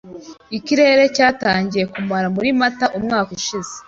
[0.57, 3.71] Ikirere cyatangiye kumara muri Mata umwaka ushize.